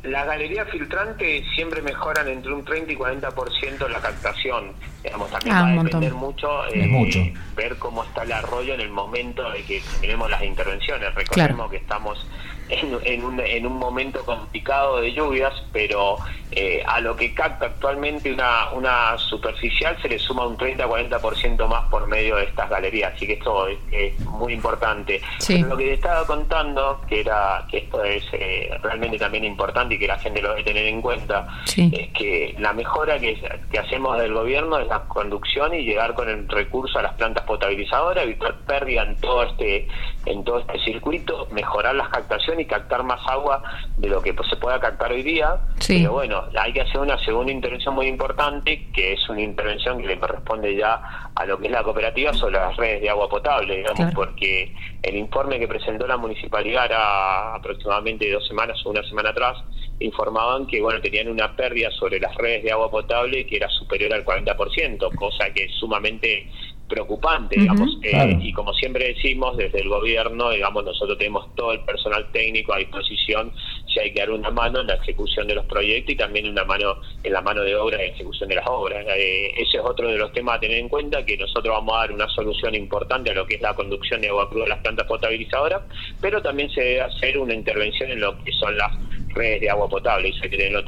Las 0.03 0.27
galerías 0.27 0.69
filtrantes 0.71 1.45
siempre 1.55 1.83
mejoran 1.83 2.29
entre 2.29 2.53
un 2.53 2.65
30 2.65 2.93
y 2.93 2.97
40% 2.97 3.89
la 3.89 4.01
captación. 4.01 4.73
Digamos, 5.03 5.31
también 5.31 5.55
ah, 5.55 5.63
va 5.63 5.69
a 5.69 5.85
depender 5.85 6.15
mucho, 6.15 6.67
eh, 6.73 7.35
ver 7.57 7.77
cómo 7.77 8.05
está 8.05 8.23
el 8.23 8.33
arroyo 8.33 8.75
en 8.75 8.81
el 8.81 8.91
momento 8.91 9.51
de 9.51 9.63
que 9.65 9.81
terminemos 9.81 10.31
las 10.31 10.43
intervenciones. 10.43 11.15
Recordemos 11.15 11.71
que 11.71 11.77
estamos 11.77 12.27
en, 12.69 13.25
un, 13.25 13.41
en 13.41 13.67
un 13.67 13.79
momento 13.79 14.25
complicado 14.25 15.01
de 15.01 15.13
lluvias, 15.13 15.55
pero 15.73 16.17
eh, 16.51 16.83
a 16.87 17.01
lo 17.01 17.15
que 17.15 17.35
capta 17.35 17.67
actualmente 17.67 18.33
una, 18.33 18.71
una 18.71 19.19
superficial 19.19 19.97
se 20.01 20.09
le 20.09 20.19
suma 20.19 20.47
un 20.47 20.57
30-40% 20.57 21.69
más 21.69 21.89
por 21.91 22.07
medio 22.07 22.37
de 22.37 22.45
estas 22.45 22.71
galerías, 22.71 23.15
así 23.15 23.27
que 23.27 23.35
esto 23.35 23.67
es, 23.67 24.19
muy 24.21 24.55
importante. 24.55 25.21
lo 25.49 25.77
que 25.77 25.85
te 25.85 25.93
estaba 25.95 26.27
contando, 26.27 27.01
que 27.09 27.21
era 27.21 27.67
que 27.71 27.79
esto 27.79 28.03
es 28.03 28.25
eh, 28.33 28.71
realmente 28.83 29.19
también 29.19 29.45
importante 29.45 29.95
y 29.95 29.99
que 29.99 30.07
la 30.07 30.19
gente 30.19 30.41
lo 30.41 30.51
debe 30.51 30.65
tener 30.65 30.87
en 30.87 31.03
cuenta, 31.03 31.47
es 31.67 32.09
que 32.13 32.55
la 32.59 32.73
mejora 32.73 33.19
que, 33.19 33.39
que 33.71 33.79
hacemos 33.79 34.19
del 34.19 34.33
gobierno 34.33 34.79
es 34.79 34.89
la 34.89 35.01
conducción 35.05 35.75
y 35.75 35.83
llegar 35.83 36.15
con 36.15 36.29
el 36.29 36.49
recurso 36.49 36.99
a 36.99 37.03
las 37.03 37.15
plantas 37.15 37.45
potabilizadoras, 37.45 38.25
evitar 38.25 38.55
pérdida 38.67 39.03
en 39.03 39.17
todo 39.17 39.43
este 39.43 39.87
en 40.29 40.45
todo 40.45 40.59
este 40.59 40.79
circuito, 40.81 41.49
mejorar 41.51 41.95
las 41.95 42.09
captaciones 42.11 42.67
y 42.67 42.69
captar 42.69 43.03
más 43.03 43.21
agua 43.27 43.63
de 43.97 44.09
lo 44.09 44.21
que 44.21 44.35
pues, 44.35 44.49
se 44.49 44.57
pueda 44.57 44.79
captar 44.79 45.11
hoy 45.11 45.23
día. 45.23 45.59
Pero 45.87 46.13
bueno, 46.13 46.45
hay 46.59 46.73
que 46.73 46.83
hacer 46.83 47.01
una 47.01 47.19
segunda 47.25 47.51
intervención 47.51 47.95
muy 47.95 48.07
importante, 48.07 48.89
que 48.93 49.15
es 49.15 49.29
una 49.29 49.41
intervención 49.41 50.01
que 50.01 50.07
le 50.07 50.19
corresponde 50.19 50.77
ya 50.77 51.31
a 51.35 51.47
lo 51.47 51.59
que 51.59 51.67
es 51.67 51.73
la 51.73 51.83
cooperativa 51.83 52.33
sobre 52.35 52.57
las 52.57 52.77
redes 52.77 53.01
de 53.01 53.09
agua 53.09 53.29
potable, 53.29 53.79
digamos, 53.79 54.15
porque 54.15 54.75
el 55.03 55.17
informe 55.17 55.59
que 55.59 55.67
presentó 55.67 56.07
la 56.07 56.17
municipalidad 56.17 56.87
era 56.87 57.55
aproximadamente 57.55 58.31
dos 58.31 58.47
semanas 58.47 58.79
o 58.85 58.91
una 58.91 59.03
semana 59.05 59.31
atrás, 59.31 59.57
informaban 60.01 60.67
que 60.67 60.81
bueno 60.81 61.01
tenían 61.01 61.29
una 61.29 61.57
pérdida 61.57 61.91
sobre 61.91 62.21
las 62.21 62.35
redes 62.37 62.63
de 62.63 62.71
agua 62.71 62.91
potable 62.91 63.47
que 63.47 63.57
era 63.57 63.69
superior 63.69 64.13
al 64.13 64.25
40%, 64.25 65.15
cosa 65.17 65.51
que 65.55 65.65
es 65.65 65.75
sumamente 65.75 66.49
preocupante, 66.89 67.61
digamos, 67.61 67.99
eh, 68.03 68.39
y 68.41 68.53
como 68.53 68.73
siempre 68.73 69.09
decimos 69.09 69.57
desde 69.57 69.81
el 69.81 69.89
gobierno, 69.89 70.51
digamos, 70.51 70.85
nosotros 70.85 71.19
tenemos 71.19 71.55
todo 71.55 71.73
el 71.73 71.81
personal 71.81 72.27
técnico 72.33 72.73
a 72.73 72.79
disposición 72.79 73.53
si 73.87 74.01
hay 74.01 74.13
que 74.13 74.21
dar 74.21 74.31
una 74.31 74.51
mano 74.51 74.81
en 74.81 74.87
la 74.87 74.95
ejecución 74.95 75.47
de 75.47 75.55
los 75.55 75.65
proyectos 75.67 76.15
y 76.15 76.17
también 76.17 76.49
una 76.49 76.65
mano 76.65 76.97
en 77.23 77.33
la 77.33 77.41
mano 77.43 77.63
de 77.63 77.77
obra 77.77 78.03
en 78.03 78.13
ejecución 78.13 78.49
de 78.49 78.57
las 78.57 78.67
obras. 78.67 79.05
Eh, 79.17 79.53
ese 79.57 79.77
es 79.77 79.83
otro 79.85 80.09
de 80.09 80.17
los 80.17 80.33
temas 80.33 80.57
a 80.57 80.61
tener 80.61 80.79
en 80.79 80.89
cuenta, 80.89 81.25
que 81.25 81.37
nosotros 81.37 81.75
vamos 81.75 81.95
a 81.95 82.01
dar 82.01 82.13
una 82.13 82.29
solución 82.31 82.75
importante 82.75 83.31
a 83.31 83.35
lo 83.35 83.47
que 83.47 83.57
es 83.57 83.61
la 83.61 83.75
conducción 83.75 84.21
de 84.21 84.29
agua 84.29 84.49
cruda 84.49 84.65
a 84.65 84.69
las 84.69 84.79
plantas 84.79 85.07
potabilizadoras, 85.07 85.83
pero 86.21 86.41
también 86.43 86.71
se 86.71 86.81
debe 86.81 87.01
hacer 87.03 87.39
una 87.39 87.55
intervención 87.55 88.11
en 88.11 88.21
lo 88.21 88.43
que 88.43 88.53
son 88.53 88.77
las 88.77 88.93
redes 89.35 89.61
de 89.61 89.71
agua 89.71 89.89
potable, 89.89 90.29
y 90.29 90.31
eso 90.33 90.41
hay 90.45 90.51
que 90.51 90.57
tenerlo 90.57 90.85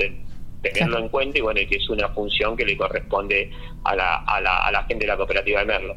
tenerlo 0.63 0.99
en 0.99 1.09
cuenta 1.09 1.39
y 1.39 1.41
bueno, 1.41 1.61
que 1.69 1.77
es 1.77 1.89
una 1.89 2.09
función 2.09 2.57
que 2.57 2.65
le 2.65 2.77
corresponde 2.77 3.51
a 3.85 3.95
la, 3.95 4.17
a 4.17 4.41
la, 4.41 4.59
a 4.59 4.73
la 4.73 4.85
gente 4.85 5.05
de 5.05 5.09
la 5.09 5.17
cooperativa 5.17 5.61
de 5.61 5.67
Merlo. 5.67 5.97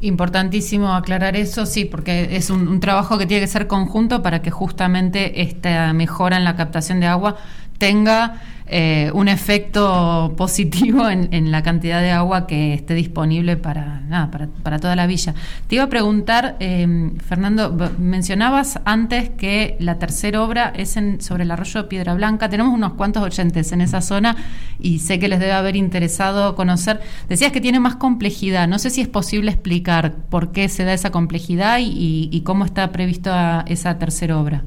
Importantísimo 0.00 0.94
aclarar 0.94 1.36
eso, 1.36 1.64
sí, 1.66 1.84
porque 1.84 2.36
es 2.36 2.50
un, 2.50 2.78
trabajo 2.80 3.16
que 3.16 3.26
tiene 3.26 3.40
que 3.42 3.46
ser 3.46 3.66
conjunto 3.66 4.22
para 4.22 4.42
que 4.42 4.50
justamente 4.50 5.40
esta 5.40 5.92
mejora 5.92 6.36
en 6.36 6.44
la 6.44 6.56
captación 6.56 7.00
de 7.00 7.06
agua 7.06 7.36
tenga 7.78 8.40
eh, 8.66 9.10
un 9.12 9.28
efecto 9.28 10.32
positivo 10.38 11.06
en, 11.08 11.50
la 11.50 11.62
cantidad 11.62 12.00
de 12.00 12.10
agua 12.10 12.46
que 12.46 12.72
esté 12.72 12.94
disponible 12.94 13.58
para, 13.58 14.00
nada, 14.08 14.30
para, 14.62 14.78
toda 14.78 14.96
la 14.96 15.06
villa. 15.06 15.34
Te 15.68 15.74
iba 15.76 15.84
a 15.84 15.88
preguntar, 15.88 16.56
em, 16.60 17.16
Fernando, 17.18 17.76
mencionabas 17.98 18.80
antes 18.86 19.28
que 19.28 19.76
la 19.80 19.98
tercera 19.98 20.42
obra 20.42 20.72
es 20.74 20.96
en, 20.96 21.20
sobre 21.20 21.42
el 21.44 21.50
arroyo 21.50 21.82
de 21.82 21.88
Piedra 21.88 22.14
Blanca. 22.14 22.48
Tenemos 22.48 22.72
unos 22.72 22.94
cuantos 22.94 23.22
oyentes 23.22 23.70
en 23.72 23.82
esa 23.82 24.00
zona 24.00 24.34
y 24.80 25.00
sé 25.00 25.18
que 25.18 25.28
les 25.28 25.40
debe 25.40 25.52
haber 25.52 25.76
interesado 25.76 26.54
conocer. 26.54 27.02
Decías 27.28 27.52
que 27.52 27.60
tiene 27.60 27.80
más 27.80 27.96
complejidad. 27.96 28.66
No 28.66 28.78
sé 28.78 28.88
si 28.88 29.02
es 29.02 29.08
posible 29.08 29.50
explicar 29.50 30.14
por 30.30 30.52
qué 30.52 30.70
se 30.70 30.84
da 30.84 30.94
esa 30.94 31.10
complejidad 31.10 31.80
y, 31.80 32.30
y 32.32 32.40
cómo 32.40 32.64
está 32.64 32.90
prevista 32.92 33.62
esa 33.68 33.98
tercera 33.98 34.38
obra. 34.38 34.64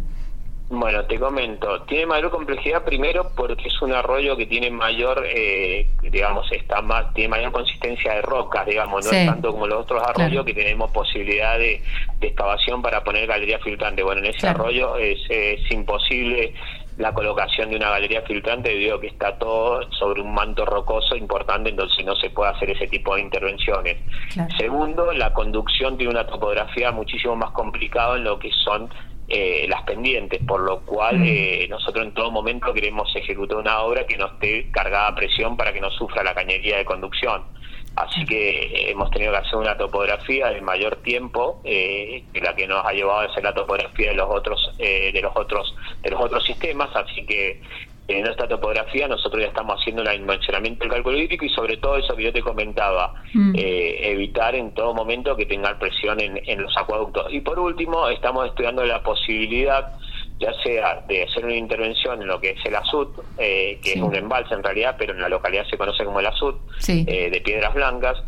Bueno, 0.69 1.05
te 1.05 1.17
comento, 1.17 1.83
tiene 1.83 2.07
mayor 2.07 2.29
complejidad 2.29 2.83
primero 2.83 3.31
porque 3.37 3.69
es 3.69 3.81
un 3.81 3.93
arroyo 3.93 4.35
que 4.35 4.45
tiene 4.47 4.69
mayor, 4.69 5.25
eh, 5.25 5.87
digamos, 6.01 6.51
está 6.51 6.81
más, 6.81 7.13
tiene 7.13 7.29
mayor 7.29 7.53
consistencia 7.53 8.15
de 8.15 8.21
rocas, 8.21 8.65
digamos, 8.65 9.05
no 9.05 9.11
es 9.11 9.25
tanto 9.25 9.53
como 9.53 9.65
los 9.65 9.83
otros 9.83 10.03
arroyos 10.03 10.43
que 10.45 10.53
tenemos 10.53 10.91
posibilidad 10.91 11.57
de, 11.57 11.81
excavación 12.19 12.81
para 12.81 13.01
poner 13.01 13.27
galería 13.27 13.59
filtrante. 13.59 14.03
Bueno, 14.03 14.19
en 14.19 14.35
ese 14.35 14.45
arroyo 14.45 14.97
es, 14.97 15.21
imposible 15.71 16.53
la 16.97 17.13
colocación 17.13 17.69
de 17.69 17.77
una 17.77 17.91
galería 17.91 18.23
filtrante 18.23 18.69
debido 18.69 18.97
a 18.97 19.01
que 19.01 19.07
está 19.07 19.37
todo 19.37 19.89
sobre 19.93 20.21
un 20.21 20.33
manto 20.33 20.65
rocoso 20.65 21.15
importante, 21.15 21.69
entonces 21.69 22.03
no 22.05 22.15
se 22.15 22.29
puede 22.31 22.51
hacer 22.51 22.71
ese 22.71 22.87
tipo 22.87 23.15
de 23.15 23.21
intervenciones. 23.21 23.97
Segundo, 24.57 25.13
la 25.13 25.31
conducción 25.31 25.95
tiene 25.95 26.11
una 26.11 26.27
topografía 26.27 26.91
muchísimo 26.91 27.37
más 27.37 27.51
complicada 27.51 28.17
en 28.17 28.25
lo 28.25 28.37
que 28.37 28.51
son 28.65 28.89
eh, 29.29 29.65
las 29.67 29.83
pendientes, 29.83 30.39
por 30.47 30.61
lo 30.61 30.79
cual 30.81 31.19
mm. 31.19 31.25
eh, 31.25 31.67
nosotros 31.69 32.05
en 32.05 32.13
todo 32.13 32.31
momento 32.31 32.73
queremos 32.73 33.13
ejecutar 33.13 33.57
una 33.57 33.81
obra 33.81 34.05
que 34.05 34.15
no 34.15 34.27
esté 34.27 34.71
cargada 34.71 35.09
a 35.09 35.15
presión 35.15 35.57
para 35.57 35.73
que 35.73 35.81
no 35.81 35.91
sufra 35.91 36.23
la 36.23 36.33
cañería 36.33 36.77
de 36.77 36.85
conducción. 36.85 37.43
Así 37.97 38.23
que 38.25 38.49
eh, 38.49 38.91
hemos 38.91 39.11
tenido 39.11 39.33
que 39.33 39.39
hacer 39.39 39.55
una 39.55 39.75
topografía 39.75 40.47
de 40.47 40.61
mayor 40.61 40.97
tiempo 40.97 41.61
que 41.63 42.23
la 42.41 42.55
que 42.55 42.67
nos 42.67 42.85
ha 42.85 42.93
llevado 42.93 43.19
a 43.19 43.23
hacer 43.25 43.43
la 43.43 43.53
topografía 43.53 44.11
de 44.11 44.15
los 44.15 44.29
otros 44.29 44.71
de 44.77 45.19
los 45.21 45.35
otros 45.35 45.75
de 46.03 46.11
los 46.11 46.21
otros 46.21 46.45
sistemas. 46.45 46.89
Así 46.95 47.25
que 47.25 47.59
en 48.07 48.25
esta 48.25 48.47
topografía 48.47 49.07
nosotros 49.07 49.41
ya 49.41 49.49
estamos 49.49 49.79
haciendo 49.79 50.01
el 50.03 50.19
dimensionamiento 50.19 50.83
del 50.83 50.93
cálculo 50.93 51.17
hídrico 51.17 51.45
y 51.45 51.49
sobre 51.49 51.77
todo 51.77 51.97
eso 51.97 52.15
que 52.15 52.23
yo 52.23 52.33
te 52.33 52.41
comentaba, 52.41 53.13
mm. 53.33 53.53
eh, 53.55 54.11
evitar 54.11 54.55
en 54.55 54.73
todo 54.73 54.93
momento 54.93 55.35
que 55.35 55.45
tenga 55.45 55.77
presión 55.77 56.19
en, 56.19 56.61
los 56.61 56.75
acueductos. 56.77 57.33
Y 57.33 57.41
por 57.41 57.59
último, 57.59 58.07
estamos 58.07 58.47
estudiando 58.47 58.83
la 58.85 59.03
posibilidad 59.03 59.93
ya 60.39 60.53
sea 60.63 61.03
de 61.07 61.23
hacer 61.23 61.45
una 61.45 61.55
intervención 61.55 62.21
en 62.21 62.27
lo 62.27 62.39
que 62.39 62.51
es 62.51 62.65
el 62.65 62.75
azud, 62.75 63.07
eh, 63.39 63.79
que 63.81 63.93
es 63.93 64.01
un 64.01 64.13
embalse 64.13 64.53
en 64.53 64.63
realidad, 64.63 64.95
pero 64.97 65.13
en 65.13 65.19
la 65.19 65.29
localidad 65.29 65.65
se 65.67 65.77
conoce 65.77 66.05
como 66.05 66.19
el 66.19 66.27
azud, 66.27 66.55
eh, 66.87 67.29
de 67.31 67.41
piedras 67.41 67.73
blancas, 67.73 68.21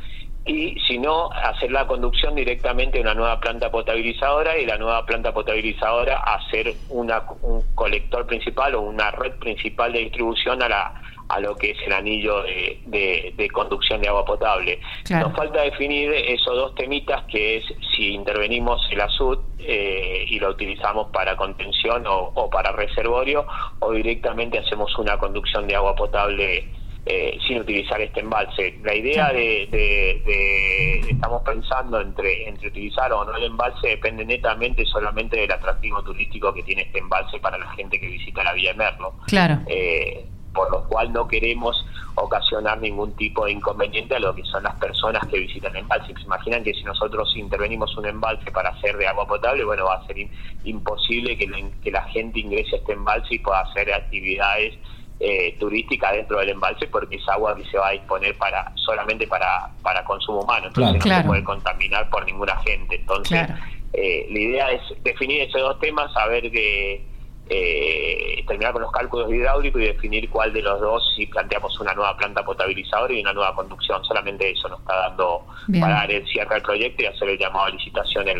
y 0.49 0.79
si 0.87 0.97
no, 0.97 1.29
hacer 1.31 1.71
la 1.71 1.85
conducción 1.85 2.33
directamente 2.33 2.97
a 2.97 3.01
una 3.01 3.13
nueva 3.13 3.39
planta 3.39 3.69
potabilizadora 3.69 4.57
y 4.57 4.65
la 4.65 4.77
nueva 4.77 5.05
planta 5.05 5.31
potabilizadora 5.31 6.17
hacer 6.17 6.73
una, 6.89 7.23
un 7.43 7.63
colector 7.75 8.25
principal 8.25 8.73
o 8.73 8.81
una 8.81 9.11
red 9.11 9.33
principal 9.33 9.93
de 9.93 9.99
distribución 9.99 10.63
a 10.63 10.69
la 10.69 11.01
a 11.29 11.39
lo 11.39 11.55
que 11.55 11.69
es 11.69 11.77
el 11.85 11.93
anillo 11.93 12.41
de, 12.41 13.33
de, 13.37 13.49
conducción 13.51 14.01
de 14.01 14.07
agua 14.07 14.25
potable. 14.25 14.79
Nos 15.11 15.31
falta 15.35 15.61
definir 15.61 16.11
esos 16.11 16.55
dos 16.55 16.73
temitas, 16.73 17.23
que 17.25 17.57
es 17.57 17.65
si 17.95 18.15
intervenimos 18.15 18.81
el 18.89 18.99
azud 18.99 19.37
eh, 19.59 20.25
y 20.27 20.39
lo 20.39 20.49
utilizamos 20.49 21.09
para 21.11 21.37
contención 21.37 22.07
o, 22.07 22.31
o 22.33 22.49
para 22.49 22.71
reservorio, 22.71 23.45
o 23.77 23.91
directamente 23.91 24.57
hacemos 24.57 24.97
una 24.97 25.19
conducción 25.19 25.67
de 25.67 25.75
agua 25.75 25.95
potable 25.95 26.67
eh, 27.11 27.39
sin 27.47 27.59
utilizar 27.59 27.99
este 27.99 28.19
embalse. 28.19 28.77
La 28.83 28.93
idea 28.93 29.33
de, 29.33 31.01
estamos 31.09 31.41
pensando 31.41 31.99
entre, 31.99 32.47
entre 32.47 32.67
utilizar 32.67 33.11
o 33.11 33.25
no 33.25 33.35
el 33.35 33.45
embalse 33.45 33.87
depende 33.87 34.23
netamente 34.23 34.85
solamente 34.85 35.35
del 35.35 35.51
atractivo 35.51 36.03
turístico 36.03 36.53
que 36.53 36.61
tiene 36.61 36.83
este 36.83 36.99
embalse 36.99 37.39
para 37.39 37.57
la 37.57 37.71
gente 37.71 37.99
que 37.99 38.05
visita 38.05 38.43
la 38.43 38.53
Villa 38.53 38.73
de 38.73 38.77
Merlo. 38.77 39.15
Claro. 39.25 39.57
Eh, 39.65 40.23
por 40.53 40.69
lo 40.69 40.83
cual 40.83 41.11
no 41.11 41.27
queremos 41.27 41.83
ocasionar 42.13 42.79
ningún 42.79 43.15
tipo 43.15 43.45
de 43.45 43.53
inconveniente 43.53 44.15
a 44.15 44.19
lo 44.19 44.35
que 44.35 44.43
son 44.43 44.61
las 44.61 44.75
personas 44.75 45.25
que 45.29 45.39
visitan 45.39 45.75
el 45.75 45.81
embalse. 45.81 46.13
Se 46.13 46.21
imaginan 46.21 46.63
que 46.63 46.75
si 46.75 46.83
nosotros 46.83 47.35
intervenimos 47.35 47.97
un 47.97 48.05
embalse 48.05 48.51
para 48.51 48.69
hacer 48.69 48.95
de 48.97 49.07
agua 49.07 49.25
potable, 49.25 49.63
bueno, 49.63 49.85
va 49.85 49.95
a 49.95 50.05
ser 50.05 50.17
imposible 50.63 51.35
que 51.35 51.47
que 51.81 51.89
la 51.89 52.03
gente 52.03 52.39
ingrese 52.39 52.75
a 52.75 52.79
este 52.79 52.93
embalse 52.93 53.33
y 53.33 53.39
pueda 53.39 53.61
hacer 53.61 53.91
actividades 53.91 54.77
eh, 55.19 55.57
turística 55.59 56.13
dentro 56.13 56.39
del 56.39 56.49
embalse 56.49 56.87
porque 56.87 57.17
es 57.17 57.27
agua 57.27 57.53
que 57.53 57.65
se 57.65 57.77
va 57.77 57.89
a 57.89 57.91
disponer 57.91 58.37
para 58.37 58.71
solamente 58.75 59.27
para, 59.27 59.69
para 59.83 60.03
consumo 60.05 60.41
humano, 60.41 60.67
entonces 60.67 61.05
no 61.05 61.17
se 61.17 61.23
puede 61.25 61.43
contaminar 61.43 62.09
por 62.09 62.25
ninguna 62.25 62.55
gente. 62.57 62.95
Entonces, 62.95 63.49
eh, 63.91 64.27
la 64.29 64.39
idea 64.39 64.71
es 64.71 64.81
definir 65.03 65.41
esos 65.41 65.61
dos 65.61 65.79
temas, 65.79 66.13
saber 66.13 66.49
que 66.49 67.05
eh, 67.49 68.43
terminar 68.47 68.71
con 68.71 68.83
los 68.83 68.91
cálculos 68.91 69.29
hidráulicos 69.29 69.81
y 69.81 69.85
definir 69.87 70.29
cuál 70.29 70.53
de 70.53 70.61
los 70.61 70.79
dos 70.79 71.03
si 71.15 71.25
planteamos 71.25 71.77
una 71.81 71.93
nueva 71.93 72.15
planta 72.15 72.45
potabilizadora 72.45 73.13
y 73.13 73.21
una 73.21 73.33
nueva 73.33 73.53
conducción. 73.55 74.01
Solamente 74.05 74.51
eso 74.51 74.69
nos 74.69 74.79
está 74.79 74.95
dando 74.95 75.45
para 75.81 75.95
dar 75.95 76.11
el 76.11 76.25
cierre 76.27 76.55
al 76.55 76.61
proyecto 76.61 77.03
y 77.03 77.07
hacer 77.07 77.27
el 77.27 77.37
llamado 77.37 77.65
a 77.65 77.69
licitación 77.71 78.27
en, 78.27 78.37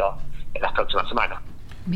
en 0.53 0.62
las 0.62 0.71
próximas 0.74 1.09
semanas. 1.09 1.41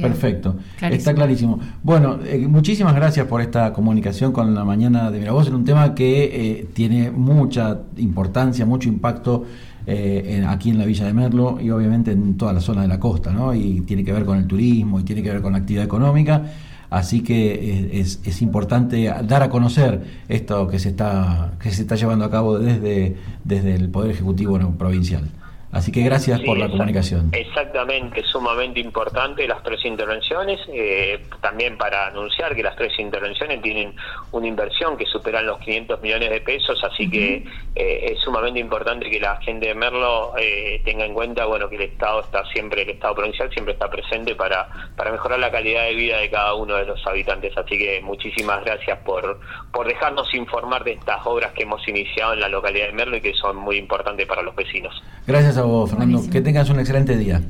Perfecto, 0.02 0.56
está 0.82 1.14
clarísimo. 1.14 1.60
Bueno, 1.84 2.20
eh, 2.26 2.48
muchísimas 2.48 2.96
gracias 2.96 3.28
por 3.28 3.42
esta 3.42 3.74
comunicación 3.74 4.32
con 4.32 4.54
la 4.54 4.64
mañana 4.64 5.12
de 5.12 5.20
Miravoz 5.20 5.48
en 5.48 5.56
un 5.56 5.66
tema 5.66 5.94
que 5.94 6.24
eh, 6.24 6.68
tiene 6.74 7.12
mucha 7.12 7.80
importancia, 7.98 8.66
mucho 8.66 8.90
impacto 8.90 9.46
eh, 9.86 10.44
aquí 10.48 10.70
en 10.70 10.78
la 10.78 10.86
Villa 10.86 11.06
de 11.06 11.14
Merlo 11.14 11.60
y 11.62 11.70
obviamente 11.70 12.12
en 12.12 12.38
toda 12.38 12.54
la 12.54 12.62
zona 12.62 12.84
de 12.84 12.88
la 12.88 13.00
costa, 13.00 13.32
¿no? 13.32 13.54
Y 13.54 13.82
tiene 13.82 14.04
que 14.04 14.14
ver 14.14 14.26
con 14.26 14.38
el 14.38 14.48
turismo 14.48 15.00
y 15.00 15.04
tiene 15.04 15.22
que 15.22 15.32
ver 15.32 15.42
con 15.42 15.54
la 15.54 15.60
actividad 15.60 15.86
económica. 15.86 16.44
Así 16.90 17.22
que 17.22 18.00
es, 18.00 18.20
es, 18.24 18.42
importante 18.44 19.12
dar 19.28 19.42
a 19.42 19.50
conocer 19.50 20.04
esto 20.30 20.68
que 20.68 20.78
se 20.78 20.90
está 20.90 21.54
que 21.60 21.72
se 21.72 21.82
está 21.82 21.96
llevando 21.96 22.24
a 22.24 22.30
cabo 22.30 22.60
desde, 22.60 23.18
desde 23.44 23.74
el 23.74 23.90
Poder 23.90 24.12
Ejecutivo 24.12 24.60
provincial. 24.78 25.28
Así 25.74 25.92
que 25.92 26.04
gracias 26.04 26.40
por 26.42 26.58
la 26.58 26.70
comunicación. 26.70 27.32
Exactamente, 27.34 28.24
sumamente 28.24 28.80
importante 28.80 29.48
las 29.48 29.64
tres 29.64 29.84
intervenciones. 29.86 30.60
Eh, 30.72 31.20
también 31.42 31.78
para 31.78 32.08
anunciar 32.08 32.56
que 32.56 32.62
las 32.62 32.76
tres 32.76 32.98
intervenciones 33.00 33.60
tienen 33.64 33.96
una 34.32 34.48
inversión 34.48 34.96
que 34.96 35.08
superan 35.08 35.48
los 35.48 35.58
500 35.60 36.00
millones 36.02 36.30
de 36.30 36.42
pesos, 36.42 36.80
así 36.84 37.10
que 37.10 37.44
eh, 37.76 38.12
es 38.12 38.20
sumamente 38.20 38.60
importante 38.60 39.10
que 39.10 39.20
la 39.20 39.38
gente 39.38 39.68
de 39.68 39.74
Merlo 39.74 40.34
eh, 40.38 40.80
tenga 40.86 41.06
en 41.06 41.14
cuenta 41.16 41.46
bueno 41.46 41.68
que 41.68 41.76
el 41.78 41.82
Estado 41.84 42.22
está 42.22 42.46
siempre, 42.46 42.84
el 42.84 42.92
Estado 42.92 43.16
provincial 43.16 43.50
siempre 43.52 43.74
está 43.74 43.90
presente 43.90 44.36
para, 44.36 44.68
para 44.96 45.12
mejorar 45.12 45.40
la 45.40 45.50
calidad 45.50 45.86
de 45.86 45.96
vida 45.96 46.20
de 46.20 46.30
cada 46.30 46.54
uno 46.54 46.76
de 46.76 46.86
los 46.86 47.06
habitantes. 47.08 47.58
Así 47.58 47.80
que 47.80 48.00
muchísimas 48.02 48.64
gracias 48.64 49.00
por, 49.00 49.40
por 49.72 49.88
dejarnos 49.88 50.32
informar 50.36 50.84
de 50.84 50.94
estas 50.94 51.26
obras 51.26 51.52
que 51.54 51.64
hemos 51.64 51.86
iniciado 51.88 52.34
en 52.34 52.42
la 52.42 52.48
localidad 52.50 52.86
de 52.88 52.94
Merlo 52.94 53.18
y 53.18 53.22
que 53.22 53.34
son 53.34 53.56
muy 53.58 53.78
importantes 53.78 54.28
para 54.28 54.44
los 54.44 54.56
vecinos. 54.56 55.02
Gracias 55.26 55.58
a 55.58 55.63
vos, 55.66 55.90
Fernando. 55.90 56.22
Que 56.32 56.42
tengas 56.42 56.70
un 56.70 56.80
excelente 56.80 57.18
día. 57.18 57.42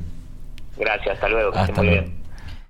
Gracias, 0.76 1.14
hasta 1.14 1.28
luego. 1.28 1.52
Que 1.52 1.58
hasta 1.58 1.82
luego. 1.82 2.02
Bien. 2.02 2.23